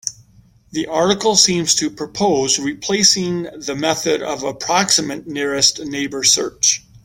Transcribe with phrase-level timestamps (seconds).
[0.71, 6.81] The article seems to propose replacing the method of approximate nearest neighbor search.